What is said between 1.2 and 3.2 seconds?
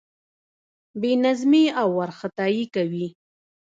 نظمي او وارخطايي کوي.